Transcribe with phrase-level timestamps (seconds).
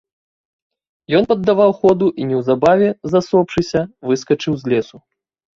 [1.19, 3.79] Ён паддаваў ходу і неўзабаве, засопшыся,
[4.11, 4.97] выскачыў з лесу.